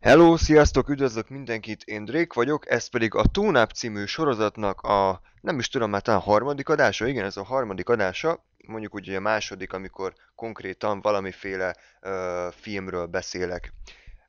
Hello, 0.00 0.36
sziasztok, 0.36 0.88
üdvözlök 0.88 1.28
mindenkit, 1.28 1.82
én 1.82 2.04
Drake 2.04 2.34
vagyok, 2.34 2.70
ez 2.70 2.86
pedig 2.86 3.14
a 3.14 3.24
Tónáp 3.24 3.70
című 3.70 4.04
sorozatnak 4.04 4.80
a, 4.80 5.20
nem 5.40 5.58
is 5.58 5.68
tudom, 5.68 5.90
már 5.90 6.02
talán 6.02 6.20
a 6.20 6.22
harmadik 6.22 6.68
adása, 6.68 7.06
igen, 7.06 7.24
ez 7.24 7.36
a 7.36 7.44
harmadik 7.44 7.88
adása, 7.88 8.44
mondjuk 8.66 8.94
úgy 8.94 9.08
a 9.08 9.20
második, 9.20 9.72
amikor 9.72 10.14
konkrétan 10.34 11.00
valamiféle 11.00 11.76
ö, 12.00 12.48
filmről 12.52 13.06
beszélek. 13.06 13.72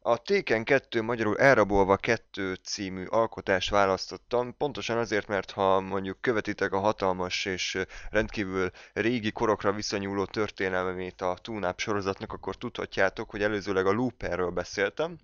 A 0.02 0.18
Téken 0.18 0.64
2, 0.64 1.02
magyarul 1.02 1.38
Elrabolva 1.38 1.96
2 1.98 2.54
című 2.54 3.06
alkotást 3.06 3.70
választottam, 3.70 4.58
pontosan 4.58 4.98
azért, 4.98 5.28
mert 5.28 5.52
ha 5.52 5.80
mondjuk 5.80 6.22
követitek 6.22 6.74
a 6.74 6.80
hatalmas 6.80 7.46
és 7.46 7.78
rendkívül 8.10 8.70
régi 8.94 9.32
korokra 9.32 9.72
viszonyuló 9.72 10.26
történelmét 10.26 11.22
a 11.22 11.38
Túnáp 11.42 11.80
sorozatnak, 11.80 12.34
akkor 12.34 12.56
tudhatjátok, 12.56 13.30
hogy 13.30 13.44
előzőleg 13.44 13.86
a 13.86 13.92
Looperről 13.92 14.50
beszéltem, 14.50 15.18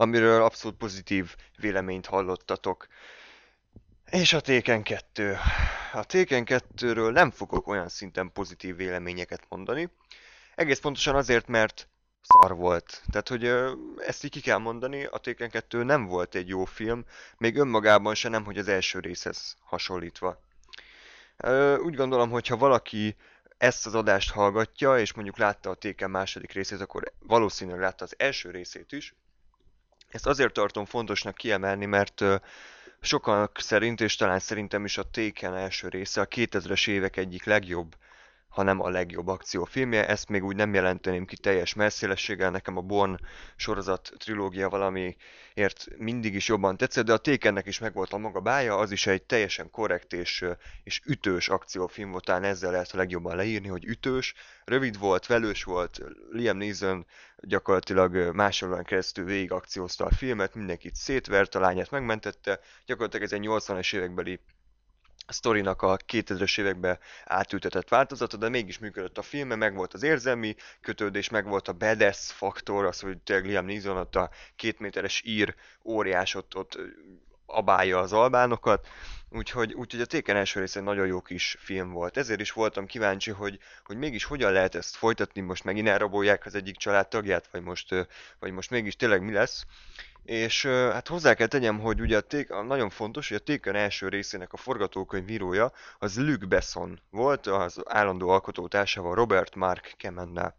amiről 0.00 0.42
abszolút 0.42 0.76
pozitív 0.76 1.34
véleményt 1.56 2.06
hallottatok. 2.06 2.86
És 4.10 4.32
a 4.32 4.40
Téken 4.40 4.82
2. 4.82 5.36
A 5.92 6.04
Téken 6.04 6.44
2-ről 6.46 7.12
nem 7.12 7.30
fogok 7.30 7.66
olyan 7.66 7.88
szinten 7.88 8.32
pozitív 8.32 8.76
véleményeket 8.76 9.46
mondani. 9.48 9.90
Egész 10.54 10.78
pontosan 10.78 11.14
azért, 11.14 11.46
mert 11.46 11.88
szar 12.20 12.56
volt. 12.56 13.02
Tehát, 13.10 13.28
hogy 13.28 13.44
ezt 14.06 14.24
így 14.24 14.30
ki 14.30 14.40
kell 14.40 14.58
mondani, 14.58 15.04
a 15.04 15.18
Téken 15.18 15.50
2 15.50 15.82
nem 15.82 16.06
volt 16.06 16.34
egy 16.34 16.48
jó 16.48 16.64
film, 16.64 17.04
még 17.38 17.56
önmagában 17.56 18.14
se 18.14 18.28
nem, 18.28 18.44
hogy 18.44 18.58
az 18.58 18.68
első 18.68 18.98
részhez 18.98 19.56
hasonlítva. 19.60 20.42
Úgy 21.84 21.94
gondolom, 21.94 22.30
hogy 22.30 22.46
ha 22.46 22.56
valaki 22.56 23.16
ezt 23.58 23.86
az 23.86 23.94
adást 23.94 24.30
hallgatja, 24.30 24.98
és 24.98 25.12
mondjuk 25.12 25.38
látta 25.38 25.70
a 25.70 25.74
Téken 25.74 26.10
második 26.10 26.52
részét, 26.52 26.80
akkor 26.80 27.12
valószínűleg 27.18 27.80
látta 27.80 28.04
az 28.04 28.14
első 28.18 28.50
részét 28.50 28.92
is, 28.92 29.14
ezt 30.10 30.26
azért 30.26 30.52
tartom 30.52 30.84
fontosnak 30.84 31.34
kiemelni, 31.34 31.86
mert 31.86 32.24
sokan 33.00 33.50
szerint, 33.54 34.00
és 34.00 34.16
talán 34.16 34.38
szerintem 34.38 34.84
is 34.84 34.98
a 34.98 35.10
Taken 35.10 35.54
első 35.54 35.88
része 35.88 36.20
a 36.20 36.26
2000-es 36.26 36.88
évek 36.88 37.16
egyik 37.16 37.44
legjobb 37.44 37.94
hanem 38.50 38.80
a 38.80 38.88
legjobb 38.88 39.28
akciófilmje. 39.28 40.08
Ezt 40.08 40.28
még 40.28 40.44
úgy 40.44 40.56
nem 40.56 40.74
jelenteném 40.74 41.24
ki 41.24 41.36
teljes 41.36 41.74
messzélességgel, 41.74 42.50
nekem 42.50 42.76
a 42.76 42.80
Born 42.80 43.20
sorozat 43.56 44.12
trilógia 44.16 44.68
valamiért 44.68 45.88
mindig 45.96 46.34
is 46.34 46.48
jobban 46.48 46.76
tetszett, 46.76 47.04
de 47.04 47.12
a 47.12 47.18
Tékennek 47.18 47.66
is 47.66 47.78
megvolt 47.78 48.12
a 48.12 48.18
maga 48.18 48.40
bája, 48.40 48.76
az 48.76 48.90
is 48.90 49.06
egy 49.06 49.22
teljesen 49.22 49.70
korrekt 49.70 50.12
és, 50.12 50.44
és 50.82 51.00
ütős 51.06 51.48
akciófilm 51.48 52.10
volt, 52.10 52.24
talán 52.24 52.44
ezzel 52.44 52.70
lehet 52.70 52.92
a 52.92 52.96
legjobban 52.96 53.36
leírni, 53.36 53.68
hogy 53.68 53.84
ütős, 53.84 54.34
rövid 54.64 54.98
volt, 54.98 55.26
velős 55.26 55.64
volt, 55.64 56.00
Liam 56.30 56.56
Neeson 56.56 57.06
gyakorlatilag 57.36 58.34
másolóan 58.34 58.84
keresztül 58.84 59.24
végig 59.24 59.52
akciózta 59.52 60.04
a 60.04 60.14
filmet, 60.14 60.54
mindenkit 60.54 60.94
szétvert, 60.94 61.54
a 61.54 61.60
lányát 61.60 61.90
megmentette, 61.90 62.60
gyakorlatilag 62.86 63.24
ez 63.24 63.32
egy 63.32 63.46
80-es 63.46 63.94
évekbeli 63.94 64.40
sztorinak 65.32 65.82
a 65.82 65.96
2000-es 65.96 66.60
évekbe 66.60 66.98
átültetett 67.24 67.88
változata, 67.88 68.36
de 68.36 68.48
mégis 68.48 68.78
működött 68.78 69.18
a 69.18 69.22
film, 69.22 69.48
meg 69.48 69.74
volt 69.74 69.94
az 69.94 70.02
érzelmi 70.02 70.54
kötődés, 70.80 71.28
meg 71.28 71.46
volt 71.46 71.68
a 71.68 71.72
badass 71.72 72.32
faktor, 72.32 72.84
az, 72.84 73.00
hogy 73.00 73.18
tényleg 73.18 73.46
Liam 73.46 73.64
Neeson 73.64 73.96
ott 73.96 74.16
a 74.16 74.30
két 74.56 74.78
méteres 74.78 75.22
ír 75.24 75.54
óriás 75.84 76.34
ott, 76.34 76.56
ott 76.56 76.78
abálja 77.46 77.98
az 77.98 78.12
albánokat, 78.12 78.86
úgyhogy, 79.30 79.72
úgyhogy 79.72 80.00
a 80.00 80.04
Téken 80.04 80.36
első 80.36 80.60
része 80.60 80.78
egy 80.78 80.84
nagyon 80.84 81.06
jó 81.06 81.20
kis 81.20 81.56
film 81.58 81.90
volt. 81.90 82.16
Ezért 82.16 82.40
is 82.40 82.52
voltam 82.52 82.86
kíváncsi, 82.86 83.30
hogy, 83.30 83.58
hogy 83.84 83.96
mégis 83.96 84.24
hogyan 84.24 84.52
lehet 84.52 84.74
ezt 84.74 84.96
folytatni, 84.96 85.40
most 85.40 85.64
megint 85.64 85.88
elrabolják 85.88 86.46
az 86.46 86.54
egyik 86.54 86.76
családtagját, 86.76 87.48
vagy 87.50 87.62
most, 87.62 88.08
vagy 88.38 88.52
most 88.52 88.70
mégis 88.70 88.96
tényleg 88.96 89.22
mi 89.22 89.32
lesz. 89.32 89.66
És 90.24 90.66
hát 90.66 91.08
hozzá 91.08 91.34
kell 91.34 91.46
tegyem, 91.46 91.78
hogy 91.78 92.00
ugye 92.00 92.16
a 92.16 92.20
ték, 92.20 92.48
nagyon 92.48 92.90
fontos, 92.90 93.28
hogy 93.28 93.36
a 93.36 93.44
Téken 93.44 93.74
első 93.74 94.08
részének 94.08 94.52
a 94.52 94.56
forgatókönyvírója 94.56 95.72
az 95.98 96.18
Luc 96.18 96.44
Besson 96.44 97.00
volt, 97.10 97.46
az 97.46 97.82
állandó 97.84 98.28
alkotótársával 98.28 99.14
Robert 99.14 99.54
Mark 99.54 99.94
Kemennel. 99.96 100.56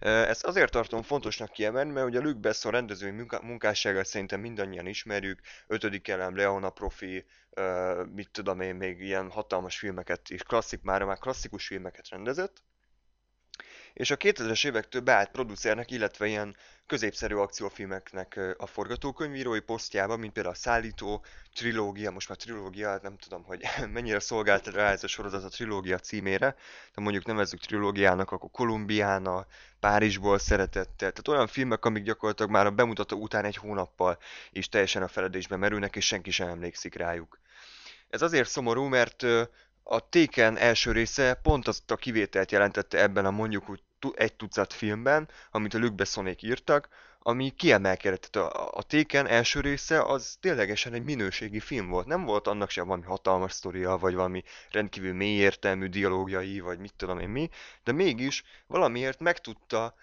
Ezt 0.00 0.44
azért 0.44 0.70
tartom 0.70 1.02
fontosnak 1.02 1.52
kiemelni, 1.52 1.92
mert 1.92 2.06
ugye 2.06 2.20
Luc 2.20 2.36
Besson 2.36 2.72
rendezői 2.72 3.10
munkásságát 3.42 4.06
szerintem 4.06 4.40
mindannyian 4.40 4.86
ismerjük, 4.86 5.40
ötödik 5.66 6.08
elem, 6.08 6.36
Leona 6.36 6.70
Profi, 6.70 7.24
mit 8.14 8.30
tudom 8.30 8.60
én, 8.60 8.74
még 8.74 9.00
ilyen 9.00 9.30
hatalmas 9.30 9.78
filmeket 9.78 10.30
és 10.30 10.42
klasszik, 10.42 10.82
már 10.82 11.02
már 11.02 11.18
klasszikus 11.18 11.66
filmeket 11.66 12.08
rendezett 12.08 12.62
és 13.92 14.10
a 14.10 14.16
2000-es 14.16 14.66
évektől 14.66 15.02
beállt 15.02 15.30
producernek, 15.30 15.90
illetve 15.90 16.26
ilyen 16.26 16.56
középszerű 16.86 17.34
akciófilmeknek 17.34 18.40
a 18.56 18.66
forgatókönyvírói 18.66 19.60
posztjába, 19.60 20.16
mint 20.16 20.32
például 20.32 20.54
a 20.54 20.58
Szállító, 20.58 21.24
Trilógia, 21.54 22.10
most 22.10 22.28
már 22.28 22.38
Trilógia, 22.38 22.98
nem 23.02 23.16
tudom, 23.16 23.44
hogy 23.44 23.62
mennyire 23.92 24.20
szolgált 24.20 24.66
rá 24.66 24.90
ez 24.90 25.04
a 25.04 25.06
sorozat 25.06 25.44
a 25.44 25.48
Trilógia 25.48 25.98
címére, 25.98 26.56
de 26.94 27.02
mondjuk 27.02 27.26
nevezzük 27.26 27.60
Trilógiának, 27.60 28.30
akkor 28.30 28.50
Kolumbiána, 28.50 29.46
Párizsból 29.80 30.38
szeretettel, 30.38 31.10
tehát 31.10 31.28
olyan 31.28 31.46
filmek, 31.46 31.84
amik 31.84 32.02
gyakorlatilag 32.02 32.50
már 32.50 32.66
a 32.66 32.70
bemutató 32.70 33.18
után 33.18 33.44
egy 33.44 33.56
hónappal 33.56 34.18
is 34.50 34.68
teljesen 34.68 35.02
a 35.02 35.08
feledésbe 35.08 35.56
merülnek, 35.56 35.96
és 35.96 36.06
senki 36.06 36.30
sem 36.30 36.48
emlékszik 36.48 36.94
rájuk. 36.94 37.38
Ez 38.08 38.22
azért 38.22 38.48
szomorú, 38.48 38.84
mert 38.84 39.26
a 39.82 40.08
Téken 40.08 40.56
első 40.56 40.92
része 40.92 41.34
pont 41.34 41.68
azt 41.68 41.90
a 41.90 41.96
kivételt 41.96 42.52
jelentette 42.52 42.98
ebben 42.98 43.24
a 43.24 43.30
mondjuk 43.30 43.68
úgy 43.68 43.80
egy 44.14 44.34
tucat 44.34 44.72
filmben, 44.72 45.28
amit 45.50 45.74
a 45.74 45.78
Luc 45.78 45.94
Bessonék 45.94 46.42
írtak, 46.42 46.88
ami 47.22 47.50
kiemelkedett. 47.50 48.36
A, 48.36 48.70
a 48.72 48.82
Téken 48.82 49.26
első 49.26 49.60
része 49.60 50.02
az 50.02 50.36
ténylegesen 50.40 50.92
egy 50.92 51.04
minőségi 51.04 51.60
film 51.60 51.88
volt. 51.88 52.06
Nem 52.06 52.24
volt 52.24 52.46
annak 52.46 52.70
sem 52.70 52.86
valami 52.86 53.04
hatalmas 53.04 53.52
sztoria, 53.52 53.96
vagy 53.96 54.14
valami 54.14 54.42
rendkívül 54.70 55.12
mélyértelmű 55.12 55.86
dialógiai, 55.86 56.60
vagy 56.60 56.78
mit 56.78 56.94
tudom 56.96 57.18
én 57.18 57.28
mi, 57.28 57.48
de 57.84 57.92
mégis 57.92 58.44
valamiért 58.66 59.20
meg 59.20 59.38
tudta 59.38 59.94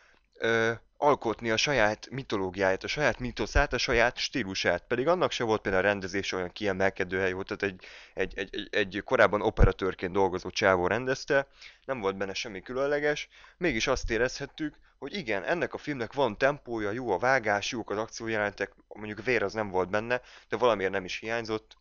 alkotni 0.98 1.50
a 1.50 1.58
saját 1.58 2.10
mitológiáját, 2.10 2.84
a 2.84 2.88
saját 2.88 3.20
mitoszát, 3.20 3.74
a 3.74 3.78
saját 3.78 4.18
stílusát. 4.18 4.84
Pedig 4.88 5.08
annak 5.08 5.32
se 5.32 5.44
volt 5.44 5.62
például 5.62 5.84
a 5.84 5.88
rendezés 5.88 6.32
olyan 6.32 6.52
kiemelkedő 6.52 7.20
hely 7.20 7.32
volt, 7.32 7.48
tehát 7.48 7.64
egy, 7.64 7.86
egy, 8.14 8.38
egy, 8.38 8.50
egy, 8.52 8.68
egy 8.72 9.02
korábban 9.06 9.42
operatőrként 9.42 10.12
dolgozó 10.12 10.50
csávó 10.50 10.88
rendezte, 10.88 11.48
nem 11.86 12.00
volt 12.00 12.18
benne 12.18 12.34
semmi 12.34 12.62
különleges, 12.62 13.28
mégis 13.58 13.88
azt 13.88 14.12
érezhettük, 14.12 14.76
hogy 15.00 15.16
igen, 15.16 15.44
ennek 15.44 15.74
a 15.74 15.78
filmnek 15.78 16.14
van 16.14 16.38
tempója, 16.38 16.92
jó 16.92 17.12
a 17.12 17.18
vágás, 17.18 17.72
jók 17.72 17.90
az 17.90 17.98
akciójelentek, 17.98 18.72
mondjuk 18.88 19.24
vér 19.24 19.44
az 19.44 19.54
nem 19.54 19.70
volt 19.70 19.90
benne, 19.90 20.22
de 20.50 20.58
valamiért 20.58 20.92
nem 20.92 21.06
is 21.06 21.18
hiányzott. 21.18 21.78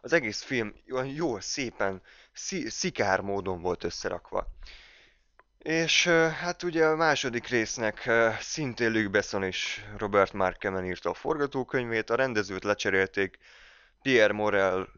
Az 0.00 0.12
egész 0.12 0.42
film 0.42 0.74
olyan 0.90 1.06
jó, 1.06 1.40
szépen, 1.40 2.02
szikár 2.66 3.20
módon 3.20 3.60
volt 3.60 3.84
összerakva. 3.84 4.46
És 5.58 6.06
hát 6.40 6.62
ugye 6.62 6.86
a 6.86 6.96
második 6.96 7.46
résznek 7.46 8.10
szintén 8.40 8.92
Luke 8.92 9.08
Besson 9.08 9.42
és 9.42 9.84
Robert 9.96 10.32
Markemen 10.32 10.84
írta 10.84 11.10
a 11.10 11.14
forgatókönyvét, 11.14 12.10
a 12.10 12.14
rendezőt 12.14 12.64
lecserélték, 12.64 13.38
Pierre 14.02 14.32
Morel 14.32 14.88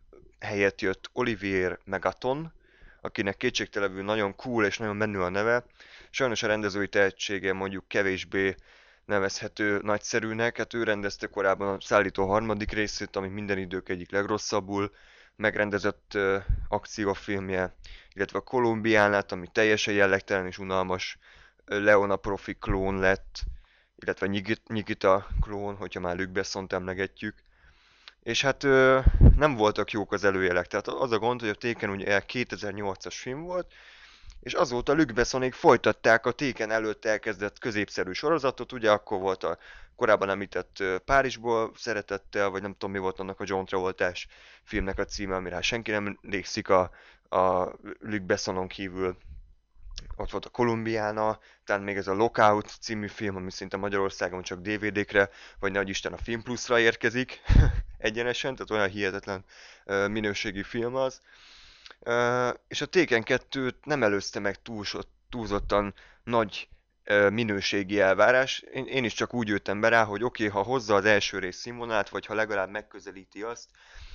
helyett 0.40 0.80
jött 0.80 1.10
Olivier 1.12 1.78
Megaton, 1.84 2.52
akinek 3.00 3.36
kétségtelenül 3.36 4.04
nagyon 4.04 4.36
cool 4.36 4.64
és 4.64 4.78
nagyon 4.78 4.96
menő 4.96 5.22
a 5.22 5.28
neve. 5.28 5.64
Sajnos 6.10 6.42
a 6.42 6.46
rendezői 6.46 6.88
tehetsége 6.88 7.52
mondjuk 7.52 7.88
kevésbé 7.88 8.54
nevezhető 9.04 9.78
nagyszerűnek, 9.82 10.56
hát 10.56 10.74
ő 10.74 10.82
rendezte 10.82 11.26
korábban 11.26 11.74
a 11.74 11.80
Szállító 11.80 12.26
harmadik 12.26 12.72
részét, 12.72 13.16
ami 13.16 13.28
minden 13.28 13.58
idők 13.58 13.88
egyik 13.88 14.10
legrosszabbul 14.10 14.92
megrendezett 15.40 16.12
uh, 16.14 16.36
akciófilmje, 16.68 17.74
illetve 18.12 18.38
a 18.38 18.42
Kolumbiánát, 18.42 19.32
ami 19.32 19.46
teljesen 19.52 19.94
jellegtelen 19.94 20.46
és 20.46 20.58
unalmas. 20.58 21.18
Leona 21.64 22.16
Profi 22.16 22.54
klón 22.54 22.98
lett, 22.98 23.42
illetve 23.96 24.26
Nikita 24.66 25.26
klón, 25.40 25.76
hogyha 25.76 26.00
már 26.00 26.16
Luke 26.16 26.30
Besson-t 26.30 26.72
emlegetjük. 26.72 27.34
És 28.22 28.42
hát 28.42 28.64
ö, 28.64 29.00
nem 29.36 29.54
voltak 29.54 29.90
jók 29.90 30.12
az 30.12 30.24
előjelek, 30.24 30.66
tehát 30.66 30.88
az 30.88 31.12
a 31.12 31.18
gond, 31.18 31.40
hogy 31.40 31.48
a 31.48 31.54
Taken 31.54 31.90
ugye 31.90 32.22
2008-as 32.26 33.14
film 33.14 33.42
volt, 33.42 33.72
és 34.40 34.52
azóta 34.52 34.94
Luke 34.94 35.12
Bessonék 35.12 35.54
folytatták 35.54 36.26
a 36.26 36.32
Téken 36.32 36.70
előtt 36.70 37.04
elkezdett 37.04 37.58
középszerű 37.58 38.12
sorozatot, 38.12 38.72
ugye 38.72 38.90
akkor 38.90 39.20
volt 39.20 39.44
a 39.44 39.58
korábban 40.00 40.30
említett 40.30 40.82
Párizsból 41.04 41.72
szeretettel, 41.76 42.48
vagy 42.48 42.62
nem 42.62 42.72
tudom 42.72 42.90
mi 42.90 42.98
volt 42.98 43.18
annak 43.18 43.40
a 43.40 43.44
John 43.46 43.64
Travoltás 43.64 44.28
filmnek 44.62 44.98
a 44.98 45.04
címe, 45.04 45.34
amire 45.34 45.60
senki 45.60 45.90
nem 45.90 46.18
emlékszik 46.22 46.68
a, 46.68 46.90
a 47.28 47.64
Luke 47.98 48.24
Bessonon 48.26 48.68
kívül. 48.68 49.16
Ott 50.16 50.30
volt 50.30 50.44
a 50.44 50.50
Kolumbiána, 50.50 51.38
tehát 51.64 51.82
még 51.82 51.96
ez 51.96 52.06
a 52.06 52.14
Lockout 52.14 52.76
című 52.80 53.06
film, 53.06 53.36
ami 53.36 53.50
szinte 53.50 53.76
Magyarországon 53.76 54.42
csak 54.42 54.60
DVD-kre, 54.60 55.30
vagy 55.58 55.72
nagy 55.72 55.88
Isten 55.88 56.12
a 56.12 56.16
Film 56.16 56.42
Plus-ra 56.42 56.78
érkezik 56.78 57.40
egyenesen, 57.98 58.54
tehát 58.54 58.70
olyan 58.70 58.88
hihetetlen 58.88 59.44
minőségi 60.08 60.62
film 60.62 60.94
az 60.94 61.20
és 62.68 62.80
a 62.80 62.86
Taken 62.86 63.22
2 63.22 63.74
nem 63.82 64.02
előzte 64.02 64.38
meg 64.38 64.62
túlzott, 64.62 65.08
túlzottan 65.28 65.94
nagy 66.24 66.68
minőségi 67.30 68.00
elvárás. 68.00 68.58
Én, 68.72 68.86
én 68.86 69.04
is 69.04 69.14
csak 69.14 69.34
úgy 69.34 69.48
jöttem 69.48 69.80
be 69.80 69.88
rá, 69.88 70.04
hogy 70.04 70.22
oké, 70.22 70.46
okay, 70.46 70.62
ha 70.62 70.68
hozza 70.68 70.94
az 70.94 71.04
első 71.04 71.38
rész 71.38 71.56
színvonalát, 71.56 72.08
vagy 72.08 72.26
ha 72.26 72.34
legalább 72.34 72.70
megközelíti 72.70 73.42
azt, 73.42 73.68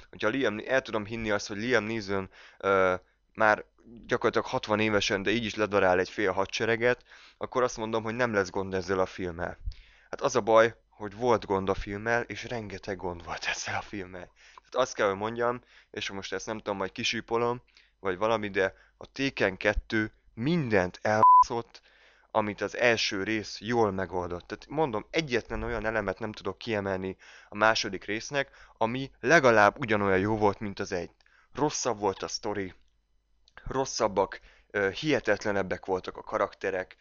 hogyha 0.10 0.30
Liam, 0.30 0.62
el 0.68 0.82
tudom 0.82 1.06
hinni 1.06 1.32
azt, 1.32 1.48
hogy 1.48 1.58
Liam 1.58 1.84
Neeson 1.84 2.30
uh, 2.60 2.94
már 3.34 3.66
gyakorlatilag 4.08 4.48
60 4.48 4.80
évesen, 4.80 5.24
de 5.24 5.32
így 5.32 5.46
is 5.46 5.56
ledarál 5.56 6.00
egy 6.00 6.10
fél 6.10 6.32
hadsereget, 6.32 7.04
akkor 7.38 7.64
azt 7.64 7.78
mondom, 7.78 8.04
hogy 8.04 8.16
nem 8.16 8.34
lesz 8.34 8.50
gond 8.50 8.74
ezzel 8.74 9.00
a 9.00 9.06
filmmel. 9.06 9.58
Hát 10.10 10.22
az 10.22 10.36
a 10.36 10.42
baj, 10.42 10.76
hogy 10.90 11.16
volt 11.16 11.46
gond 11.46 11.70
a 11.70 11.74
filmmel, 11.74 12.22
és 12.22 12.44
rengeteg 12.44 12.98
gond 12.98 13.26
volt 13.26 13.46
ezzel 13.54 13.76
a 13.76 13.82
filmmel. 13.82 14.32
Tehát 14.56 14.76
azt 14.76 14.96
kell, 14.96 15.08
hogy 15.08 15.18
mondjam, 15.18 15.62
és 15.92 16.10
most 16.10 16.34
ezt 16.34 16.46
nem 16.46 16.58
tudom, 16.58 16.78
majd 16.78 16.92
kisípolom, 16.92 17.62
vagy 18.00 18.18
valami, 18.18 18.50
de 18.50 18.74
a 18.98 19.12
Taken 19.12 19.58
2 19.58 20.12
mindent 20.34 21.00
elbaszott, 21.02 21.82
amit 22.36 22.62
az 22.62 22.78
első 22.78 23.24
rész 23.24 23.60
jól 23.60 23.92
megoldott. 23.92 24.48
Tehát 24.48 24.68
mondom, 24.68 25.06
egyetlen 25.10 25.64
olyan 25.64 25.86
elemet 25.86 26.20
nem 26.20 26.32
tudok 26.32 26.58
kiemelni 26.58 27.18
a 27.50 27.56
második 27.56 28.06
résznek, 28.06 28.50
ami 28.78 29.12
legalább 29.20 29.80
ugyanolyan 29.80 30.20
jó 30.20 30.38
volt, 30.38 30.60
mint 30.60 30.80
az 30.80 30.92
egy. 30.92 31.10
Rosszabb 31.54 32.00
volt 32.00 32.24
a 32.24 32.28
sztori, 32.28 32.74
rosszabbak, 33.68 34.40
hihetetlenebbek 35.00 35.86
voltak 35.86 36.18
a 36.18 36.24
karakterek, 36.24 36.96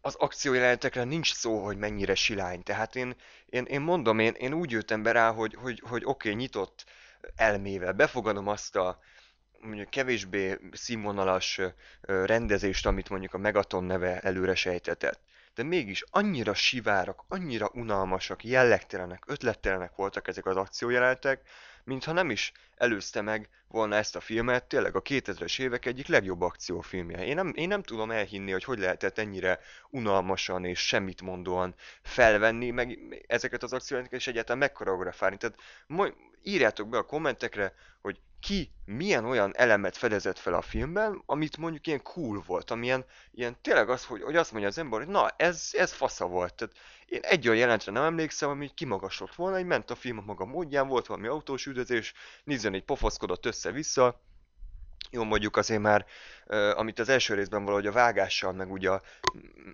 az 0.00 0.14
akciójelenetekre 0.14 1.04
nincs 1.04 1.34
szó, 1.34 1.64
hogy 1.64 1.76
mennyire 1.76 2.14
silány. 2.14 2.62
Tehát 2.62 2.96
én, 2.96 3.16
én, 3.46 3.64
én 3.64 3.80
mondom, 3.80 4.18
én, 4.18 4.32
én 4.32 4.52
úgy 4.52 4.70
jöttem 4.70 5.02
be 5.02 5.12
rá, 5.12 5.32
hogy, 5.32 5.54
hogy, 5.54 5.82
hogy 5.88 6.02
oké, 6.04 6.28
okay, 6.28 6.40
nyitott 6.40 6.84
elmével 7.36 7.92
befogadom 7.92 8.48
azt 8.48 8.76
a 8.76 8.98
mondjuk 9.60 9.90
kevésbé 9.90 10.58
színvonalas 10.72 11.60
rendezést, 12.00 12.86
amit 12.86 13.08
mondjuk 13.08 13.34
a 13.34 13.38
Megaton 13.38 13.84
neve 13.84 14.20
előre 14.20 14.54
sejtetett. 14.54 15.20
De 15.54 15.62
mégis 15.62 16.04
annyira 16.10 16.54
sivárak, 16.54 17.24
annyira 17.28 17.70
unalmasak, 17.74 18.44
jellegtelenek, 18.44 19.24
ötlettelenek 19.26 19.94
voltak 19.94 20.28
ezek 20.28 20.46
az 20.46 20.56
akciójelenetek, 20.56 21.40
mintha 21.84 22.12
nem 22.12 22.30
is 22.30 22.52
előzte 22.76 23.20
meg 23.20 23.48
volna 23.68 23.96
ezt 23.96 24.16
a 24.16 24.20
filmet, 24.20 24.64
tényleg 24.64 24.96
a 24.96 25.02
2000-es 25.02 25.60
évek 25.60 25.86
egyik 25.86 26.06
legjobb 26.06 26.40
akciófilmje. 26.40 27.24
Én 27.24 27.34
nem, 27.34 27.52
én 27.54 27.68
nem 27.68 27.82
tudom 27.82 28.10
elhinni, 28.10 28.50
hogy 28.52 28.64
hogy 28.64 28.78
lehetett 28.78 29.18
ennyire 29.18 29.60
unalmasan 29.90 30.64
és 30.64 30.86
semmit 30.86 31.22
mondóan 31.22 31.74
felvenni, 32.02 32.70
meg 32.70 32.98
ezeket 33.26 33.62
az 33.62 33.72
akciójelenek 33.72 34.18
és 34.18 34.26
egyáltalán 34.26 34.58
megkoreografálni. 34.58 35.36
Tehát 35.36 35.58
írjátok 36.48 36.88
be 36.88 36.98
a 36.98 37.02
kommentekre, 37.02 37.74
hogy 38.00 38.20
ki 38.40 38.70
milyen 38.84 39.24
olyan 39.24 39.56
elemet 39.56 39.96
fedezett 39.96 40.38
fel 40.38 40.54
a 40.54 40.62
filmben, 40.62 41.22
amit 41.26 41.56
mondjuk 41.56 41.86
ilyen 41.86 42.02
cool 42.02 42.42
volt, 42.46 42.70
amilyen 42.70 43.04
ilyen 43.32 43.56
tényleg 43.62 43.88
az, 43.90 44.04
hogy, 44.04 44.22
hogy 44.22 44.36
azt 44.36 44.50
mondja 44.50 44.68
az 44.68 44.78
ember, 44.78 44.98
hogy 44.98 45.08
na, 45.08 45.28
ez, 45.36 45.70
ez 45.72 45.92
fasza 45.92 46.26
volt. 46.26 46.54
Tehát 46.54 46.74
én 47.06 47.20
egy 47.22 47.48
olyan 47.48 47.60
jelentre 47.60 47.92
nem 47.92 48.02
emlékszem, 48.02 48.48
ami 48.48 48.70
kimagaslott 48.74 49.34
volna, 49.34 49.56
hogy 49.56 49.66
ment 49.66 49.90
a 49.90 49.94
film 49.94 50.18
a 50.18 50.22
maga 50.22 50.44
módján, 50.44 50.88
volt 50.88 51.06
valami 51.06 51.26
autós 51.26 51.66
üldözés, 51.66 52.14
nézzen 52.44 52.74
egy 52.74 52.84
pofaszkodott 52.84 53.46
össze-vissza, 53.46 54.20
jó, 55.10 55.24
mondjuk 55.24 55.56
azért 55.56 55.80
már, 55.80 56.06
amit 56.74 56.98
az 56.98 57.08
első 57.08 57.34
részben 57.34 57.64
valahogy 57.64 57.86
a 57.86 57.92
vágással, 57.92 58.52
meg 58.52 58.72
ugye 58.72 58.90
a, 58.90 59.02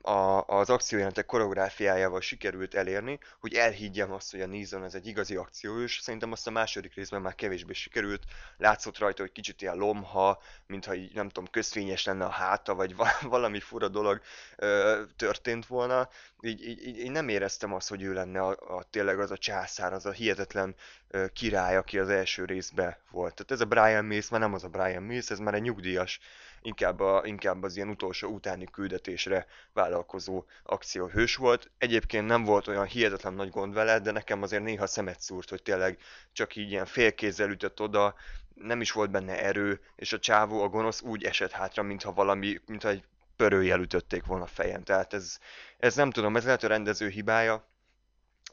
a, 0.02 0.44
az 0.46 0.70
akciójelentek 0.70 1.26
koreográfiájával 1.26 2.20
sikerült 2.20 2.74
elérni, 2.74 3.18
hogy 3.40 3.54
elhiggyem 3.54 4.12
azt, 4.12 4.30
hogy 4.30 4.40
a 4.40 4.46
Neeson 4.46 4.84
ez 4.84 4.94
egy 4.94 5.06
igazi 5.06 5.36
akcióős, 5.36 5.98
szerintem 6.02 6.32
azt 6.32 6.46
a 6.46 6.50
második 6.50 6.94
részben 6.94 7.22
már 7.22 7.34
kevésbé 7.34 7.72
sikerült, 7.72 8.22
látszott 8.56 8.98
rajta, 8.98 9.22
hogy 9.22 9.32
kicsit 9.32 9.62
ilyen 9.62 9.76
lomha, 9.76 10.42
mintha 10.66 10.94
így 10.94 11.14
nem 11.14 11.28
tudom, 11.28 11.50
közfényes 11.50 12.04
lenne 12.04 12.24
a 12.24 12.30
háta, 12.30 12.74
vagy 12.74 12.94
valami 13.22 13.60
fura 13.60 13.88
dolog 13.88 14.20
ö, 14.56 15.02
történt 15.16 15.66
volna, 15.66 16.08
így, 16.40 16.68
így, 16.68 16.98
így 16.98 17.10
nem 17.10 17.28
éreztem 17.28 17.72
azt, 17.72 17.88
hogy 17.88 18.02
ő 18.02 18.12
lenne 18.12 18.40
a, 18.40 18.76
a, 18.76 18.84
tényleg 18.90 19.18
az 19.18 19.30
a 19.30 19.38
császár, 19.38 19.92
az 19.92 20.06
a 20.06 20.12
hihetetlen 20.12 20.74
ö, 21.08 21.26
király, 21.28 21.76
aki 21.76 21.98
az 21.98 22.08
első 22.08 22.44
részben 22.44 22.96
volt. 23.10 23.34
Tehát 23.34 23.50
ez 23.52 23.60
a 23.60 23.64
Brian 23.64 24.04
Mace 24.04 24.28
már 24.30 24.40
nem 24.40 24.54
az 24.54 24.64
a 24.64 24.68
Brian 24.68 25.02
Mace, 25.02 25.32
ez 25.32 25.38
már 25.38 25.54
egy 25.54 25.62
nyugdíjas, 25.62 26.20
inkább, 26.64 27.00
a, 27.00 27.22
inkább 27.24 27.62
az 27.62 27.76
ilyen 27.76 27.88
utolsó 27.88 28.28
utáni 28.28 28.64
küldetésre 28.64 29.46
vállalkozó 29.72 30.44
akcióhős 30.62 31.36
volt. 31.36 31.70
Egyébként 31.78 32.26
nem 32.26 32.44
volt 32.44 32.68
olyan 32.68 32.84
hihetetlen 32.84 33.34
nagy 33.34 33.50
gond 33.50 33.74
vele, 33.74 33.98
de 33.98 34.10
nekem 34.10 34.42
azért 34.42 34.62
néha 34.62 34.86
szemet 34.86 35.20
szúrt, 35.20 35.48
hogy 35.48 35.62
tényleg 35.62 35.98
csak 36.32 36.56
így 36.56 36.70
ilyen 36.70 36.86
félkézzel 36.86 37.50
ütött 37.50 37.80
oda, 37.80 38.14
nem 38.54 38.80
is 38.80 38.92
volt 38.92 39.10
benne 39.10 39.42
erő, 39.42 39.80
és 39.96 40.12
a 40.12 40.18
csávó, 40.18 40.62
a 40.62 40.68
gonosz 40.68 41.02
úgy 41.02 41.24
esett 41.24 41.50
hátra, 41.50 41.82
mintha 41.82 42.12
valami, 42.12 42.60
mintha 42.66 42.88
egy 42.88 43.04
pörőjel 43.36 43.80
ütötték 43.80 44.24
volna 44.24 44.44
a 44.44 44.46
fejem. 44.46 44.82
Tehát 44.82 45.14
ez, 45.14 45.38
ez 45.78 45.94
nem 45.94 46.10
tudom, 46.10 46.36
ez 46.36 46.44
lehet 46.44 46.62
a 46.62 46.68
rendező 46.68 47.08
hibája. 47.08 47.66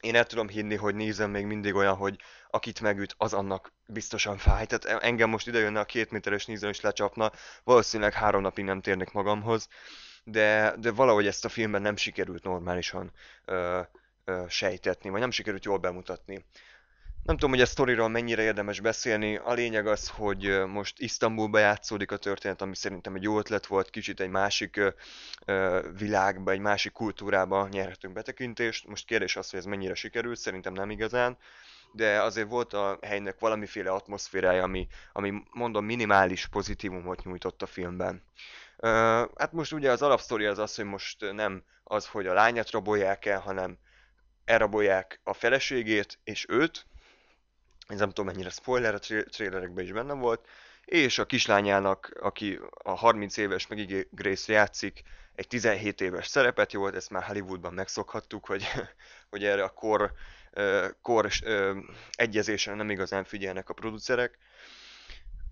Én 0.01 0.15
el 0.15 0.25
tudom 0.25 0.47
hinni, 0.47 0.75
hogy 0.75 0.95
nézem 0.95 1.31
még 1.31 1.45
mindig 1.45 1.75
olyan, 1.75 1.95
hogy 1.95 2.19
akit 2.49 2.81
megüt, 2.81 3.15
az 3.17 3.33
annak 3.33 3.73
biztosan 3.85 4.37
fáj. 4.37 4.65
Tehát 4.65 5.03
engem 5.03 5.29
most 5.29 5.47
ide 5.47 5.79
a 5.79 5.85
két 5.85 6.11
méteres 6.11 6.45
néző 6.45 6.69
és 6.69 6.81
lecsapna, 6.81 7.31
valószínűleg 7.63 8.13
három 8.13 8.41
napig 8.41 8.65
nem 8.65 8.81
térnek 8.81 9.11
magamhoz, 9.11 9.67
de, 10.23 10.75
de 10.79 10.91
valahogy 10.91 11.27
ezt 11.27 11.45
a 11.45 11.49
filmben 11.49 11.81
nem 11.81 11.95
sikerült 11.95 12.43
normálisan 12.43 13.11
ö, 13.45 13.81
ö, 14.25 14.43
sejtetni, 14.49 15.09
vagy 15.09 15.19
nem 15.19 15.31
sikerült 15.31 15.65
jól 15.65 15.77
bemutatni. 15.77 16.45
Nem 17.23 17.35
tudom, 17.35 17.49
hogy 17.49 17.61
a 17.61 17.65
sztoriról 17.65 18.07
mennyire 18.07 18.41
érdemes 18.41 18.79
beszélni. 18.79 19.35
A 19.35 19.53
lényeg 19.53 19.87
az, 19.87 20.09
hogy 20.09 20.65
most 20.67 20.99
Isztambulba 20.99 21.59
játszódik 21.59 22.11
a 22.11 22.17
történet, 22.17 22.61
ami 22.61 22.75
szerintem 22.75 23.15
egy 23.15 23.23
jó 23.23 23.37
ötlet 23.37 23.65
volt, 23.65 23.89
kicsit 23.89 24.19
egy 24.19 24.29
másik 24.29 24.79
világba, 25.97 26.51
egy 26.51 26.59
másik 26.59 26.91
kultúrába 26.91 27.67
nyerhetünk 27.71 28.13
betekintést. 28.13 28.87
Most 28.87 29.05
kérdés 29.05 29.35
az, 29.35 29.49
hogy 29.49 29.59
ez 29.59 29.65
mennyire 29.65 29.93
sikerült, 29.93 30.37
szerintem 30.37 30.73
nem 30.73 30.89
igazán 30.89 31.37
de 31.93 32.21
azért 32.21 32.49
volt 32.49 32.73
a 32.73 32.99
helynek 33.01 33.39
valamiféle 33.39 33.91
atmoszférája, 33.91 34.63
ami, 34.63 34.87
ami 35.11 35.43
mondom 35.51 35.85
minimális 35.85 36.47
pozitívumot 36.47 37.23
nyújtott 37.23 37.61
a 37.61 37.65
filmben. 37.65 38.23
Hát 39.37 39.51
most 39.51 39.73
ugye 39.73 39.91
az 39.91 40.01
alapsztori 40.01 40.45
az 40.45 40.57
az, 40.57 40.75
hogy 40.75 40.85
most 40.85 41.31
nem 41.31 41.63
az, 41.83 42.07
hogy 42.07 42.27
a 42.27 42.33
lányát 42.33 42.71
rabolják 42.71 43.25
el, 43.25 43.39
hanem 43.39 43.77
elrabolják 44.45 45.19
a 45.23 45.33
feleségét 45.33 46.19
és 46.23 46.45
őt, 46.49 46.85
ez 47.91 47.99
nem 47.99 48.07
tudom 48.07 48.25
mennyire 48.25 48.49
spoiler, 48.49 48.93
a 48.93 48.99
trailerekben 49.29 49.83
is 49.83 49.91
benne 49.91 50.13
volt, 50.13 50.47
és 50.85 51.19
a 51.19 51.25
kislányának, 51.25 52.11
aki 52.21 52.59
a 52.83 52.91
30 52.91 53.37
éves 53.37 53.67
Maggie 53.67 54.05
Grace 54.11 54.53
játszik, 54.53 55.03
egy 55.35 55.47
17 55.47 56.01
éves 56.01 56.27
szerepet, 56.27 56.73
jó, 56.73 56.87
ezt 56.87 57.09
már 57.09 57.23
Hollywoodban 57.23 57.73
megszokhattuk, 57.73 58.45
hogy, 58.45 58.67
hogy 59.29 59.43
erre 59.43 59.63
a 59.63 59.69
kor, 59.69 60.11
kor 61.01 61.29
egyezésre 62.11 62.73
nem 62.73 62.89
igazán 62.89 63.23
figyelnek 63.23 63.69
a 63.69 63.73
producerek. 63.73 64.37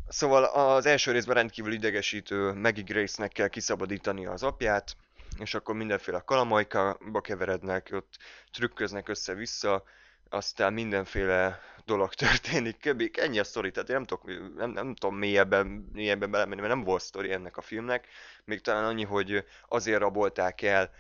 Szóval 0.07 0.43
az 0.43 0.85
első 0.85 1.11
részben 1.11 1.35
rendkívül 1.35 1.73
idegesítő 1.73 2.53
Maggie 2.53 2.83
Grace-nek 2.83 3.31
kell 3.31 3.47
kiszabadítani 3.47 4.25
az 4.25 4.43
apját, 4.43 4.95
és 5.39 5.53
akkor 5.53 5.75
mindenféle 5.75 6.21
kalamajkába 6.25 7.21
keverednek, 7.21 7.89
ott 7.91 8.17
trükköznek 8.51 9.09
össze-vissza, 9.09 9.83
aztán 10.29 10.73
mindenféle 10.73 11.61
dolog 11.85 12.13
történik, 12.13 12.77
kb. 12.77 13.09
ennyi 13.19 13.39
a 13.39 13.43
sztori, 13.43 13.71
tehát 13.71 13.89
én 13.89 13.95
nem, 13.95 14.05
tudok, 14.05 14.55
nem, 14.55 14.71
nem 14.71 14.95
tudom 14.95 15.15
mélyebben, 15.15 15.67
mélyebben 15.93 16.31
belemenni, 16.31 16.61
mert 16.61 16.73
nem 16.73 16.83
volt 16.83 17.01
sztori 17.01 17.31
ennek 17.31 17.57
a 17.57 17.61
filmnek, 17.61 18.07
még 18.43 18.61
talán 18.61 18.85
annyi, 18.85 19.03
hogy 19.03 19.45
azért 19.67 19.99
rabolták 19.99 20.61
el 20.61 20.91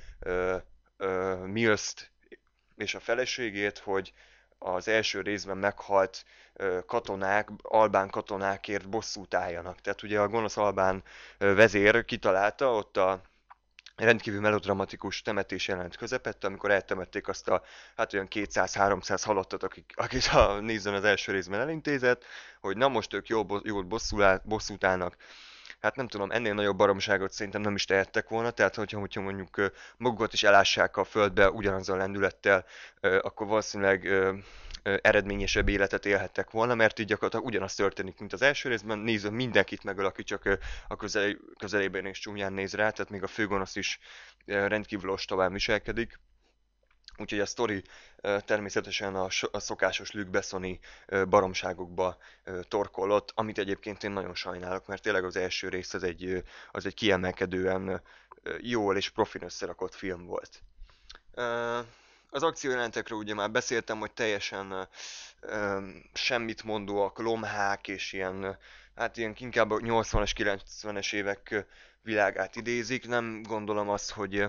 Mills-t 1.45 2.11
és 2.75 2.95
a 2.95 2.99
feleségét, 2.99 3.77
hogy 3.77 4.13
az 4.57 4.87
első 4.87 5.21
részben 5.21 5.57
meghalt 5.57 6.25
katonák, 6.85 7.49
albán 7.61 8.09
katonákért 8.09 8.89
bosszút 8.89 9.33
álljanak. 9.33 9.81
Tehát 9.81 10.03
ugye 10.03 10.19
a 10.19 10.27
gonosz 10.27 10.57
albán 10.57 11.03
vezér 11.37 12.05
kitalálta 12.05 12.73
ott 12.73 12.97
a 12.97 13.21
rendkívül 13.99 14.41
melodramatikus 14.41 15.21
temetés 15.21 15.67
jelent 15.67 15.97
közepette, 15.97 16.47
amikor 16.47 16.71
eltemették 16.71 17.27
azt 17.27 17.47
a 17.47 17.63
hát 17.95 18.13
olyan 18.13 18.27
200-300 18.29 19.21
halottat, 19.25 19.63
akik, 19.63 19.93
akit 19.95 20.25
a 20.25 20.59
nézzen 20.59 20.93
az 20.93 21.03
első 21.03 21.31
részben 21.31 21.59
elintézett, 21.59 22.25
hogy 22.59 22.77
na 22.77 22.87
most 22.87 23.13
ők 23.13 23.27
jól, 23.27 23.61
jól 23.63 23.83
bosszút 24.43 24.83
állnak. 24.83 25.15
Hát 25.81 25.95
nem 25.95 26.07
tudom, 26.07 26.31
ennél 26.31 26.53
nagyobb 26.53 26.77
baromságot 26.77 27.31
szerintem 27.31 27.61
nem 27.61 27.75
is 27.75 27.85
tehettek 27.85 28.29
volna, 28.29 28.51
tehát 28.51 28.75
hogyha, 28.75 28.99
hogyha 28.99 29.21
mondjuk 29.21 29.71
magukat 29.97 30.33
is 30.33 30.43
elássák 30.43 30.97
a 30.97 31.03
földbe 31.03 31.49
ugyanazzal 31.49 31.95
a 31.95 31.99
lendülettel, 31.99 32.65
akkor 33.21 33.47
valószínűleg 33.47 34.09
eredményesebb 34.83 35.69
életet 35.69 36.05
élhettek 36.05 36.51
volna, 36.51 36.75
mert 36.75 36.99
így 36.99 37.05
gyakorlatilag 37.05 37.45
ugyanaz 37.45 37.75
történik, 37.75 38.19
mint 38.19 38.33
az 38.33 38.41
első 38.41 38.69
részben, 38.69 38.99
nézve 38.99 39.29
mindenkit 39.29 39.83
megöl, 39.83 40.05
aki 40.05 40.23
csak 40.23 40.59
a 40.87 40.95
közel, 40.95 41.37
közelében 41.57 42.05
és 42.05 42.19
csúnyán 42.19 42.53
néz 42.53 42.73
rá, 42.73 42.89
tehát 42.89 43.11
még 43.11 43.23
a 43.23 43.27
főgonosz 43.27 43.75
is 43.75 43.99
rendkívül 44.45 45.09
ostobán 45.09 45.53
viselkedik. 45.53 46.19
Úgyhogy 47.17 47.39
a 47.39 47.45
sztori 47.45 47.83
természetesen 48.45 49.15
a, 49.15 49.27
a 49.51 49.59
szokásos 49.59 50.11
Luke 50.11 50.29
Bessoni 50.29 50.79
baromságokba 51.29 52.17
torkolott, 52.67 53.31
amit 53.35 53.57
egyébként 53.57 54.03
én 54.03 54.11
nagyon 54.11 54.35
sajnálok, 54.35 54.87
mert 54.87 55.01
tényleg 55.01 55.23
az 55.23 55.35
első 55.35 55.69
rész 55.69 55.93
az 55.93 56.03
egy, 56.03 56.43
az 56.71 56.85
egy 56.85 56.93
kiemelkedően 56.93 58.01
jól 58.59 58.97
és 58.97 59.09
profin 59.09 59.43
összerakott 59.43 59.95
film 59.95 60.25
volt. 60.25 60.63
Az 62.31 62.43
akciójelentekről 62.43 63.19
ugye 63.19 63.33
már 63.33 63.51
beszéltem, 63.51 63.99
hogy 63.99 64.11
teljesen 64.11 64.87
semmit 66.13 66.63
mondóak, 66.63 67.19
lomhák 67.19 67.87
és 67.87 68.13
ilyen, 68.13 68.57
hát 68.95 69.17
ilyen 69.17 69.35
inkább 69.37 69.71
a 69.71 69.77
80-as, 69.77 70.31
90-es 70.35 71.13
évek 71.13 71.65
világát 72.01 72.55
idézik. 72.55 73.07
Nem 73.07 73.41
gondolom 73.41 73.89
azt, 73.89 74.11
hogy, 74.11 74.45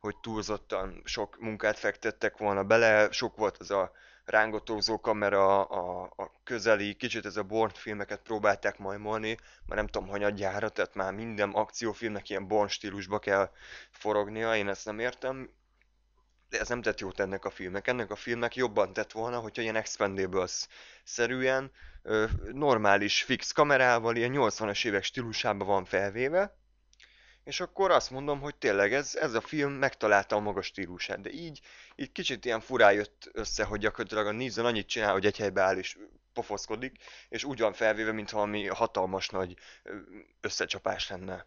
hogy 0.00 0.16
túlzottan 0.16 1.02
sok 1.04 1.38
munkát 1.40 1.78
fektettek 1.78 2.36
volna 2.36 2.64
bele, 2.64 3.10
sok 3.10 3.36
volt 3.36 3.56
az 3.56 3.70
a 3.70 3.92
rángatózó 4.24 5.00
kamera, 5.00 5.64
a, 5.64 6.02
a 6.16 6.32
közeli, 6.44 6.94
kicsit 6.94 7.26
ez 7.26 7.36
a 7.36 7.42
Born 7.42 7.72
filmeket 7.74 8.20
próbálták 8.20 8.78
majmolni, 8.78 9.36
már 9.66 9.76
nem 9.76 9.86
tudom, 9.86 10.08
hanyadjára, 10.08 10.68
tehát 10.68 10.94
már 10.94 11.12
minden 11.12 11.50
akciófilmnek 11.50 12.30
ilyen 12.30 12.48
Born 12.48 12.68
stílusba 12.68 13.18
kell 13.18 13.50
forognia, 13.90 14.56
én 14.56 14.68
ezt 14.68 14.84
nem 14.84 14.98
értem, 14.98 15.50
de 16.48 16.58
ez 16.58 16.68
nem 16.68 16.82
tett 16.82 17.00
jót 17.00 17.20
ennek 17.20 17.44
a 17.44 17.50
filmnek. 17.50 17.86
Ennek 17.86 18.10
a 18.10 18.16
filmnek 18.16 18.56
jobban 18.56 18.92
tett 18.92 19.12
volna, 19.12 19.38
hogyha 19.38 19.62
ilyen 19.62 19.76
Expendables-szerűen 19.76 21.70
normális 22.52 23.22
fix 23.22 23.52
kamerával, 23.52 24.16
ilyen 24.16 24.32
80-as 24.34 24.86
évek 24.86 25.02
stílusában 25.02 25.66
van 25.66 25.84
felvéve, 25.84 26.56
és 27.44 27.60
akkor 27.60 27.90
azt 27.90 28.10
mondom, 28.10 28.40
hogy 28.40 28.54
tényleg 28.54 28.92
ez, 28.92 29.14
ez 29.14 29.34
a 29.34 29.40
film 29.40 29.72
megtalálta 29.72 30.36
a 30.36 30.40
maga 30.40 30.62
stílusát, 30.62 31.20
de 31.20 31.30
így, 31.30 31.60
így 31.96 32.12
kicsit 32.12 32.44
ilyen 32.44 32.60
furá 32.60 32.90
jött 32.90 33.30
össze, 33.32 33.64
hogy 33.64 33.80
gyakorlatilag 33.80 34.26
a 34.26 34.32
Neeson 34.32 34.64
annyit 34.64 34.88
csinál, 34.88 35.12
hogy 35.12 35.26
egy 35.26 35.36
helybe 35.36 35.62
áll 35.62 35.76
és 35.76 35.98
pofoszkodik, 36.32 36.96
és 37.28 37.44
úgy 37.44 37.58
van 37.58 37.72
felvéve, 37.72 38.12
mintha 38.12 38.36
valami 38.36 38.66
hatalmas 38.66 39.28
nagy 39.28 39.56
összecsapás 40.40 41.08
lenne 41.08 41.46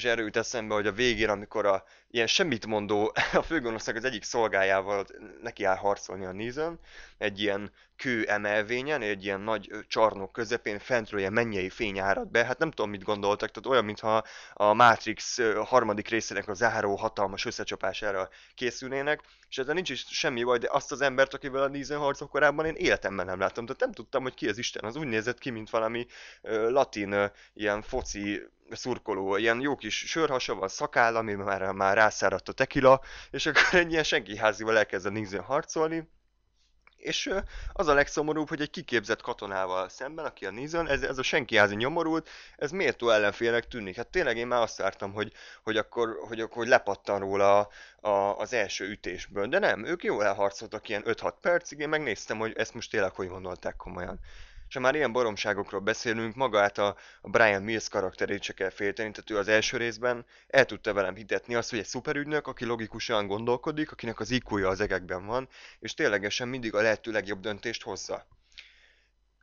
és 0.00 0.06
erről 0.06 0.24
jut 0.24 0.36
eszembe, 0.36 0.74
hogy 0.74 0.86
a 0.86 0.92
végén, 0.92 1.28
amikor 1.28 1.66
a 1.66 1.84
ilyen 2.10 2.26
semmit 2.26 2.66
mondó, 2.66 3.12
a 3.32 3.42
főgonosznak 3.42 3.96
az 3.96 4.04
egyik 4.04 4.22
szolgájával 4.22 5.06
neki 5.42 5.64
áll 5.64 5.76
harcolni 5.76 6.24
a 6.24 6.32
Neeson, 6.32 6.78
egy 7.18 7.40
ilyen 7.40 7.72
kő 7.96 8.24
emelvényen, 8.24 9.02
egy 9.02 9.24
ilyen 9.24 9.40
nagy 9.40 9.70
csarnok 9.88 10.32
közepén 10.32 10.78
fentről 10.78 11.20
ilyen 11.20 11.32
mennyei 11.32 11.70
fény 11.70 11.98
árad 11.98 12.30
be, 12.30 12.44
hát 12.44 12.58
nem 12.58 12.70
tudom 12.70 12.90
mit 12.90 13.02
gondoltak, 13.02 13.50
tehát 13.50 13.68
olyan, 13.68 13.84
mintha 13.84 14.24
a 14.52 14.72
Matrix 14.72 15.38
harmadik 15.64 16.08
részének 16.08 16.48
a 16.48 16.54
záró 16.54 16.96
hatalmas 16.96 17.44
összecsapására 17.44 18.28
készülnének, 18.54 19.20
és 19.48 19.58
ezzel 19.58 19.74
nincs 19.74 19.90
is 19.90 20.06
semmi 20.08 20.42
baj, 20.42 20.58
de 20.58 20.68
azt 20.70 20.92
az 20.92 21.00
embert, 21.00 21.34
akivel 21.34 21.62
a 21.62 21.68
Neeson 21.68 21.98
harcol 21.98 22.28
korábban 22.28 22.66
én 22.66 22.74
életemben 22.74 23.26
nem 23.26 23.38
láttam, 23.38 23.66
tehát 23.66 23.80
nem 23.80 23.92
tudtam, 23.92 24.22
hogy 24.22 24.34
ki 24.34 24.48
az 24.48 24.58
Isten, 24.58 24.84
az 24.84 24.96
úgy 24.96 25.06
nézett 25.06 25.38
ki, 25.38 25.50
mint 25.50 25.70
valami 25.70 26.06
uh, 26.42 26.70
latin 26.70 27.12
uh, 27.12 27.30
ilyen 27.54 27.82
foci 27.82 28.42
szurkoló, 28.76 29.36
ilyen 29.36 29.60
jó 29.60 29.76
kis 29.76 29.98
sörhasa 29.98 30.54
van, 30.54 30.68
szakáll, 30.68 31.16
ami 31.16 31.32
már, 31.32 31.72
már 31.72 31.96
rászáradt 31.96 32.48
a 32.48 32.52
tekila, 32.52 33.00
és 33.30 33.46
akkor 33.46 33.78
egy 33.80 33.90
ilyen 33.90 34.04
senki 34.04 34.36
házival 34.36 34.78
elkezd 34.78 35.06
a 35.06 35.10
Neeson 35.10 35.40
harcolni, 35.40 36.08
és 37.00 37.30
az 37.72 37.88
a 37.88 37.94
legszomorúbb, 37.94 38.48
hogy 38.48 38.60
egy 38.60 38.70
kiképzett 38.70 39.20
katonával 39.20 39.88
szemben, 39.88 40.24
aki 40.24 40.46
a 40.46 40.50
Neeson, 40.50 40.88
ez, 40.88 41.02
ez 41.02 41.18
a 41.18 41.22
senki 41.22 41.56
házi 41.56 41.74
nyomorult, 41.74 42.28
ez 42.56 42.70
méltó 42.70 43.10
ellenfélnek 43.10 43.68
tűnik. 43.68 43.96
Hát 43.96 44.08
tényleg 44.08 44.36
én 44.36 44.46
már 44.46 44.62
azt 44.62 44.78
vártam, 44.78 45.12
hogy, 45.12 45.32
hogy 45.62 45.76
akkor, 45.76 46.16
hogy, 46.28 46.40
akkor 46.40 46.66
lepattan 46.66 47.18
róla 47.18 47.58
a, 47.58 47.68
a, 48.08 48.38
az 48.38 48.52
első 48.52 48.88
ütésből. 48.88 49.46
De 49.46 49.58
nem, 49.58 49.84
ők 49.84 50.04
jól 50.04 50.24
elharcoltak 50.24 50.88
ilyen 50.88 51.02
5-6 51.06 51.32
percig, 51.40 51.78
én 51.78 51.88
megnéztem, 51.88 52.38
hogy 52.38 52.52
ezt 52.56 52.74
most 52.74 52.90
tényleg 52.90 53.14
hogy 53.14 53.28
gondolták 53.28 53.76
komolyan. 53.76 54.20
És 54.70 54.76
ha 54.76 54.82
már 54.82 54.94
ilyen 54.94 55.12
baromságokról 55.12 55.80
beszélünk, 55.80 56.34
magát 56.34 56.78
a, 56.78 56.96
a 57.20 57.28
Brian 57.28 57.62
Mills 57.62 57.88
karakterét 57.88 58.42
se 58.42 58.52
kell 58.52 58.70
félteni, 58.70 59.10
tehát 59.10 59.30
ő 59.30 59.36
az 59.36 59.48
első 59.48 59.76
részben 59.76 60.26
el 60.46 60.64
tudta 60.64 60.92
velem 60.92 61.14
hitetni 61.14 61.54
azt, 61.54 61.70
hogy 61.70 61.78
egy 61.78 61.86
szuperügynök, 61.86 62.46
aki 62.46 62.64
logikusan 62.64 63.26
gondolkodik, 63.26 63.92
akinek 63.92 64.20
az 64.20 64.30
iq 64.30 64.66
az 64.66 64.80
egekben 64.80 65.26
van, 65.26 65.48
és 65.78 65.94
ténylegesen 65.94 66.48
mindig 66.48 66.74
a 66.74 66.80
lehető 66.80 67.12
legjobb 67.12 67.40
döntést 67.40 67.82
hozza. 67.82 68.26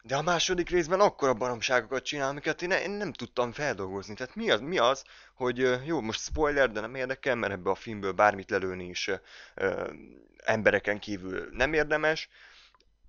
De 0.01 0.15
a 0.15 0.21
második 0.21 0.69
részben 0.69 0.99
akkora 0.99 1.33
baromságokat 1.33 2.03
csinál, 2.03 2.29
amiket 2.29 2.61
én, 2.61 2.71
én 2.71 2.91
nem 2.91 3.13
tudtam 3.13 3.51
feldolgozni. 3.51 4.13
Tehát 4.13 4.35
mi 4.35 4.49
az, 4.49 4.59
mi 4.59 4.77
az, 4.77 5.03
hogy 5.33 5.85
jó, 5.85 6.01
most 6.01 6.19
spoiler, 6.19 6.71
de 6.71 6.79
nem 6.79 6.95
érdekel, 6.95 7.35
mert 7.35 7.53
ebbe 7.53 7.69
a 7.69 7.75
filmből 7.75 8.11
bármit 8.11 8.49
lelőni 8.49 8.85
is 8.85 9.09
ö, 9.55 9.91
embereken 10.43 10.99
kívül 10.99 11.49
nem 11.51 11.73
érdemes. 11.73 12.29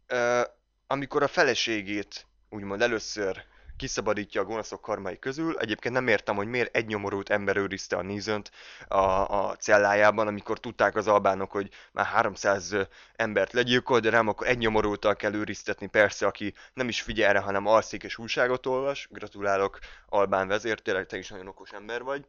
Ö, 0.06 0.42
amikor 0.90 1.22
a 1.22 1.28
feleségét 1.28 2.26
úgymond 2.50 2.82
először 2.82 3.44
kiszabadítja 3.76 4.40
a 4.40 4.44
gonoszok 4.44 4.80
karmai 4.80 5.18
közül. 5.18 5.58
Egyébként 5.58 5.94
nem 5.94 6.08
értem, 6.08 6.36
hogy 6.36 6.46
miért 6.46 6.76
egy 6.76 6.86
nyomorult 6.86 7.30
ember 7.30 7.56
őrizte 7.56 7.96
a 7.96 8.02
Nizönt 8.02 8.50
a, 8.88 8.98
a 8.98 9.56
cellájában, 9.56 10.26
amikor 10.26 10.60
tudták 10.60 10.96
az 10.96 11.06
albánok, 11.06 11.50
hogy 11.50 11.70
már 11.92 12.06
300 12.06 12.74
embert 13.16 13.52
legyilkol, 13.52 14.00
de 14.00 14.10
nem, 14.10 14.28
akkor 14.28 14.46
egy 14.46 14.58
nyomorultal 14.58 15.16
kell 15.16 15.34
őriztetni, 15.34 15.86
persze, 15.86 16.26
aki 16.26 16.54
nem 16.74 16.88
is 16.88 17.02
figyel 17.02 17.28
erre, 17.28 17.38
hanem 17.38 17.66
alszik 17.66 18.02
és 18.02 18.18
újságot 18.18 18.66
olvas. 18.66 19.08
Gratulálok, 19.10 19.78
albán 20.08 20.48
vezér, 20.48 20.80
tényleg 20.80 21.06
te 21.06 21.18
is 21.18 21.28
nagyon 21.28 21.48
okos 21.48 21.70
ember 21.70 22.02
vagy. 22.02 22.24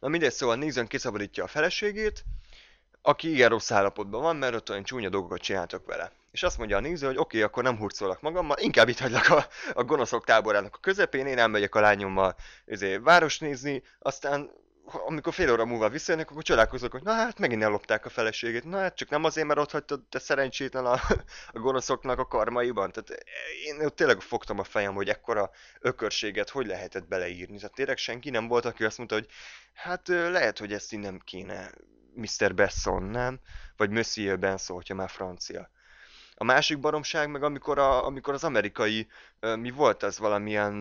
Na 0.00 0.08
mindegy, 0.08 0.32
szóval 0.32 0.56
Nizön 0.56 0.86
kiszabadítja 0.86 1.44
a 1.44 1.46
feleségét, 1.46 2.24
aki 3.02 3.30
igen 3.30 3.48
rossz 3.48 3.70
állapotban 3.70 4.22
van, 4.22 4.36
mert 4.36 4.54
ott 4.54 4.70
olyan 4.70 4.82
csúnya 4.82 5.08
dolgokat 5.08 5.40
csináltak 5.40 5.86
vele. 5.86 6.12
És 6.30 6.42
azt 6.42 6.58
mondja 6.58 6.76
a 6.76 6.80
néző, 6.80 7.06
hogy 7.06 7.16
oké, 7.16 7.36
okay, 7.36 7.42
akkor 7.42 7.62
nem 7.62 7.78
hurcolok 7.78 8.20
magammal, 8.20 8.56
inkább 8.60 8.88
itt 8.88 8.98
hagylak 8.98 9.28
a, 9.28 9.46
a 9.72 9.84
gonoszok 9.84 10.24
táborának 10.24 10.74
a 10.74 10.80
közepén, 10.80 11.26
én 11.26 11.38
elmegyek 11.38 11.74
a 11.74 11.80
lányommal 11.80 12.36
ezért, 12.66 13.02
város 13.02 13.38
nézni, 13.38 13.82
aztán 13.98 14.50
amikor 14.92 15.32
fél 15.32 15.52
óra 15.52 15.64
múlva 15.64 15.88
visszajönnek, 15.88 16.30
akkor 16.30 16.42
csodálkozok, 16.42 16.92
hogy 16.92 17.02
na 17.02 17.12
hát 17.12 17.38
megint 17.38 17.62
ellopták 17.62 18.04
a 18.04 18.08
feleségét. 18.08 18.64
Na 18.64 18.78
hát 18.78 18.96
csak 18.96 19.08
nem 19.08 19.24
azért, 19.24 19.46
mert 19.46 19.60
ott 19.60 19.70
hagytad 19.70 20.00
te 20.08 20.18
szerencsétlen 20.18 20.86
a, 20.86 20.92
a 21.54 21.58
gonoszoknak 21.58 22.18
a 22.18 22.26
karmaiban. 22.26 22.92
Tehát 22.92 23.24
én 23.64 23.84
ott 23.84 23.96
tényleg 23.96 24.20
fogtam 24.20 24.58
a 24.58 24.64
fejem, 24.64 24.94
hogy 24.94 25.08
ekkora 25.08 25.50
ökörséget 25.80 26.50
hogy 26.50 26.66
lehetett 26.66 27.08
beleírni. 27.08 27.56
Tehát 27.56 27.74
tényleg 27.74 27.96
senki 27.96 28.30
nem 28.30 28.48
volt, 28.48 28.64
aki 28.64 28.84
azt 28.84 28.96
mondta, 28.98 29.14
hogy 29.14 29.26
hát 29.74 30.08
lehet, 30.08 30.58
hogy 30.58 30.72
ezt 30.72 30.92
innen 30.92 31.22
kéne 31.24 31.70
Mr. 32.14 32.54
Besson, 32.54 33.02
nem? 33.02 33.40
Vagy 33.76 33.90
Monsieur 33.90 34.38
Benson, 34.38 34.76
hogyha 34.76 34.94
már 34.94 35.10
francia. 35.10 35.70
A 36.40 36.44
másik 36.44 36.78
baromság 36.80 37.30
meg 37.30 37.42
amikor, 37.42 37.78
a, 37.78 38.06
amikor 38.06 38.34
az 38.34 38.44
amerikai, 38.44 39.08
mi 39.40 39.70
volt 39.70 40.02
ez 40.02 40.18
valamilyen 40.18 40.72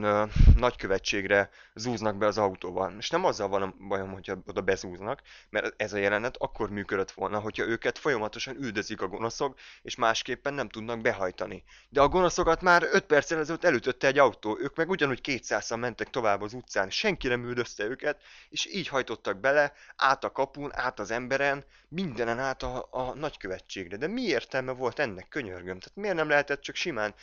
nagykövetségre 0.55 1.49
zúznak 1.73 2.17
be 2.17 2.25
az 2.25 2.37
autóval. 2.37 2.95
És 2.97 3.09
nem 3.09 3.25
azzal 3.25 3.47
van 3.47 3.75
bajom, 3.87 4.11
hogyha 4.11 4.37
oda 4.45 4.61
bezúznak, 4.61 5.21
mert 5.49 5.81
ez 5.81 5.93
a 5.93 5.97
jelenet 5.97 6.37
akkor 6.37 6.69
működött 6.69 7.11
volna, 7.11 7.39
hogyha 7.39 7.65
őket 7.65 7.97
folyamatosan 7.97 8.55
üldözik 8.55 9.01
a 9.01 9.07
gonoszok, 9.07 9.59
és 9.81 9.95
másképpen 9.95 10.53
nem 10.53 10.69
tudnak 10.69 11.01
behajtani. 11.01 11.63
De 11.89 12.01
a 12.01 12.07
gonoszokat 12.07 12.61
már 12.61 12.83
5 12.91 13.05
perc 13.05 13.31
ezelőtt 13.31 13.63
elütötte 13.63 14.07
egy 14.07 14.17
autó, 14.17 14.57
ők 14.59 14.75
meg 14.75 14.89
ugyanúgy 14.89 15.19
200-an 15.23 15.79
mentek 15.79 16.09
tovább 16.09 16.41
az 16.41 16.53
utcán, 16.53 16.89
senki 16.89 17.27
nem 17.27 17.45
üldözte 17.45 17.83
őket, 17.83 18.21
és 18.49 18.65
így 18.65 18.87
hajtottak 18.87 19.39
bele, 19.39 19.73
át 19.95 20.23
a 20.23 20.31
kapun, 20.31 20.71
át 20.75 20.99
az 20.99 21.11
emberen, 21.11 21.65
mindenen 21.89 22.39
át 22.39 22.63
a, 22.63 22.87
a 22.91 23.13
nagykövetségre. 23.13 23.97
De 23.97 24.07
mi 24.07 24.21
értelme 24.21 24.71
volt 24.71 24.99
ennek, 24.99 25.27
könyörgöm? 25.29 25.79
Tehát 25.79 25.95
miért 25.95 26.15
nem 26.15 26.29
lehetett 26.29 26.61
csak 26.61 26.75
simán 26.75 27.13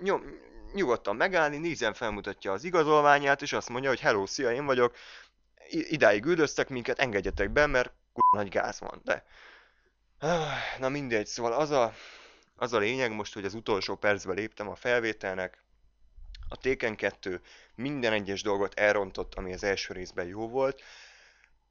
nyom, 0.00 0.22
nyugodtan 0.72 1.16
megállni, 1.16 1.56
nézen 1.56 1.94
felmutatja 1.94 2.52
az 2.52 2.64
igazolványát, 2.64 3.42
és 3.42 3.52
azt 3.52 3.68
mondja, 3.68 3.88
hogy 3.88 4.00
hello, 4.00 4.26
szia, 4.26 4.52
én 4.52 4.64
vagyok, 4.64 4.96
idáig 5.70 6.24
üldöztek 6.24 6.68
minket, 6.68 6.98
engedjetek 6.98 7.50
be, 7.50 7.66
mert 7.66 7.92
nagy 8.30 8.48
gáz 8.48 8.80
van, 8.80 9.00
de... 9.04 9.24
Na 10.78 10.88
mindegy, 10.88 11.26
szóval 11.26 11.52
az 11.52 11.70
a, 11.70 11.94
az 12.56 12.72
a 12.72 12.78
lényeg 12.78 13.12
most, 13.12 13.34
hogy 13.34 13.44
az 13.44 13.54
utolsó 13.54 13.96
percben 13.96 14.34
léptem 14.34 14.68
a 14.68 14.74
felvételnek, 14.74 15.62
a 16.48 16.56
Téken 16.56 16.96
2 16.96 17.40
minden 17.74 18.12
egyes 18.12 18.42
dolgot 18.42 18.74
elrontott, 18.74 19.34
ami 19.34 19.52
az 19.52 19.64
első 19.64 19.92
részben 19.92 20.26
jó 20.26 20.48
volt. 20.48 20.82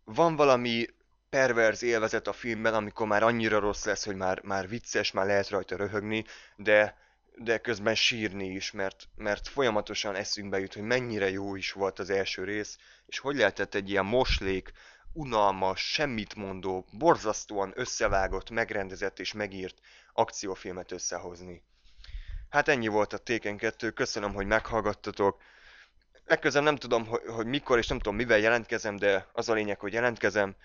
Van 0.03 0.35
valami 0.35 0.85
perverz 1.29 1.83
élvezet 1.83 2.27
a 2.27 2.33
filmben, 2.33 2.73
amikor 2.73 3.07
már 3.07 3.23
annyira 3.23 3.59
rossz 3.59 3.85
lesz, 3.85 4.05
hogy 4.05 4.15
már, 4.15 4.41
már 4.41 4.67
vicces, 4.67 5.11
már 5.11 5.25
lehet 5.25 5.49
rajta 5.49 5.75
röhögni, 5.75 6.25
de, 6.55 6.97
de 7.43 7.57
közben 7.57 7.95
sírni 7.95 8.47
is, 8.47 8.71
mert, 8.71 9.07
mert 9.15 9.47
folyamatosan 9.47 10.15
eszünkbe 10.15 10.59
jut, 10.59 10.73
hogy 10.73 10.83
mennyire 10.83 11.29
jó 11.29 11.55
is 11.55 11.71
volt 11.71 11.99
az 11.99 12.09
első 12.09 12.43
rész, 12.43 12.77
és 13.05 13.19
hogy 13.19 13.35
lehetett 13.35 13.75
egy 13.75 13.89
ilyen 13.89 14.05
moslék, 14.05 14.71
unalmas, 15.13 15.91
semmit 15.91 16.35
mondó, 16.35 16.85
borzasztóan 16.91 17.71
összevágott, 17.75 18.49
megrendezett 18.49 19.19
és 19.19 19.33
megírt 19.33 19.79
akciófilmet 20.13 20.91
összehozni. 20.91 21.63
Hát 22.49 22.67
ennyi 22.67 22.87
volt 22.87 23.13
a 23.13 23.17
Taken 23.17 23.57
2, 23.57 23.89
köszönöm, 23.89 24.33
hogy 24.33 24.45
meghallgattatok. 24.45 25.41
Legközelebb 26.25 26.65
nem 26.65 26.75
tudom, 26.75 27.05
hogy, 27.05 27.21
hogy 27.27 27.45
mikor 27.45 27.77
és 27.77 27.87
nem 27.87 27.97
tudom 27.97 28.15
mivel 28.15 28.37
jelentkezem, 28.37 28.95
de 28.95 29.27
az 29.33 29.49
a 29.49 29.53
lényeg, 29.53 29.79
hogy 29.79 29.93
jelentkezem. 29.93 30.55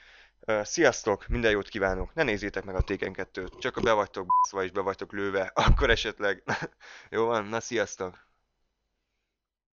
Sziasztok, 0.63 1.27
minden 1.27 1.51
jót 1.51 1.69
kívánok! 1.69 2.15
Ne 2.15 2.23
nézzétek 2.23 2.65
meg 2.65 2.75
a 2.75 2.81
Taken 2.81 3.15
2-t, 3.17 3.59
csak 3.59 3.77
a 3.77 3.81
be 3.81 3.93
vagytok 3.93 4.27
b***szva 4.27 4.65
és 4.65 4.71
be 4.71 4.81
vagytok 4.81 5.13
lőve, 5.13 5.51
akkor 5.67 5.91
esetleg... 5.91 6.43
Jó 7.11 7.25
van, 7.27 7.45
na 7.45 7.61
sziasztok! 7.61 8.26